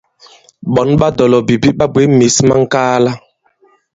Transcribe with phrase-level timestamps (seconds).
[0.73, 3.11] Ɓɔ̌n ɓa dɔ̀lɔ̀bìbi ɓa bwě mǐs ma ŋ̀kaala.